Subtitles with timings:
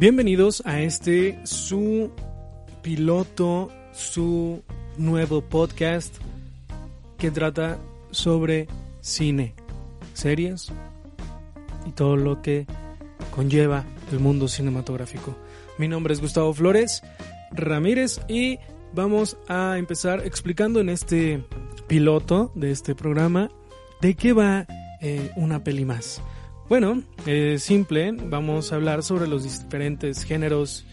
[0.00, 2.10] Bienvenidos a este su
[2.80, 4.62] piloto, su
[4.96, 6.16] nuevo podcast
[7.18, 7.78] que trata
[8.10, 8.66] sobre
[9.02, 9.52] cine,
[10.14, 10.72] series
[11.86, 12.66] y todo lo que
[13.30, 15.36] conlleva el mundo cinematográfico.
[15.76, 17.02] Mi nombre es Gustavo Flores
[17.52, 18.58] Ramírez y
[18.94, 21.44] vamos a empezar explicando en este
[21.88, 23.50] piloto de este programa
[24.00, 24.66] de qué va
[25.02, 26.22] eh, una peli más.
[26.70, 30.86] Bueno, eh, simple, vamos a hablar sobre los diferentes géneros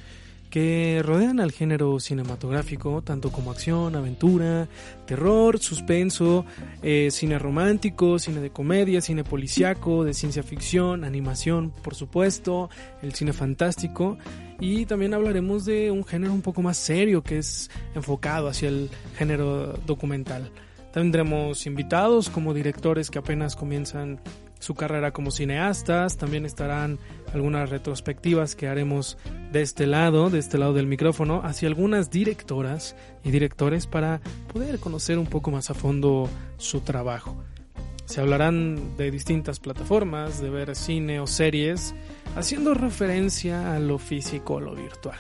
[0.49, 4.67] que rodean al género cinematográfico, tanto como acción, aventura,
[5.05, 6.45] terror, suspenso,
[6.81, 12.71] eh, cine romántico, cine de comedia, cine policiaco, de ciencia ficción, animación, por supuesto,
[13.03, 14.17] el cine fantástico
[14.59, 18.89] y también hablaremos de un género un poco más serio que es enfocado hacia el
[19.15, 20.49] género documental.
[20.91, 24.19] Tendremos invitados como directores que apenas comienzan
[24.59, 26.99] su carrera como cineastas, también estarán
[27.33, 29.17] algunas retrospectivas que haremos
[29.51, 34.79] de este lado, de este lado del micrófono, hacia algunas directoras y directores para poder
[34.79, 37.37] conocer un poco más a fondo su trabajo.
[38.05, 41.93] Se hablarán de distintas plataformas, de ver cine o series,
[42.37, 45.17] haciendo referencia a lo físico o lo virtual.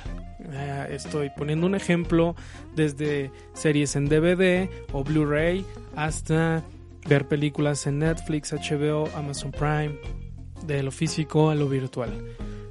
[0.49, 2.35] Eh, estoy poniendo un ejemplo
[2.75, 6.63] desde series en DVD o Blu-ray hasta
[7.07, 9.99] ver películas en Netflix, HBO, Amazon Prime,
[10.65, 12.11] de lo físico a lo virtual.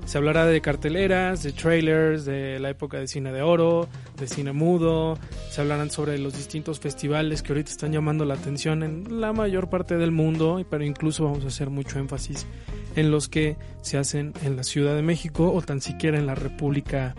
[0.07, 4.53] Se hablará de carteleras, de trailers, de la época de cine de oro, de cine
[4.53, 5.19] mudo.
[5.51, 9.69] Se hablarán sobre los distintos festivales que ahorita están llamando la atención en la mayor
[9.69, 12.47] parte del mundo, pero incluso vamos a hacer mucho énfasis
[12.95, 16.37] en los que se hacen en la Ciudad de México o tan siquiera en la
[16.37, 17.17] República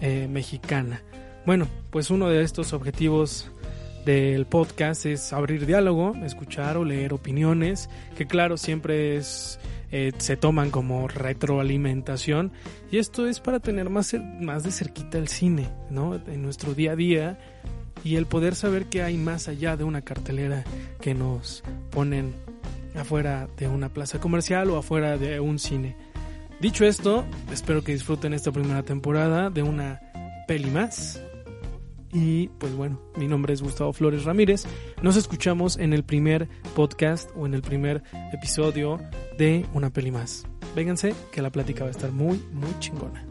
[0.00, 1.02] eh, Mexicana.
[1.46, 3.50] Bueno, pues uno de estos objetivos
[4.06, 10.70] del podcast es abrir diálogo, escuchar o leer opiniones, que claro, siempre eh, se toman
[10.70, 12.52] como retroalimentación.
[12.92, 16.14] Y esto es para tener más, más de cerquita el cine, ¿no?
[16.14, 17.38] En nuestro día a día.
[18.04, 20.62] Y el poder saber que hay más allá de una cartelera
[21.00, 22.32] que nos ponen
[22.94, 25.96] afuera de una plaza comercial o afuera de un cine.
[26.60, 30.00] Dicho esto, espero que disfruten esta primera temporada de una
[30.46, 31.20] peli más.
[32.12, 34.64] Y pues bueno, mi nombre es Gustavo Flores Ramírez.
[35.02, 38.02] Nos escuchamos en el primer podcast o en el primer
[38.32, 38.98] episodio
[39.38, 40.46] de Una peli más.
[40.74, 43.24] Vénganse, que la plática va a estar muy, muy chingona.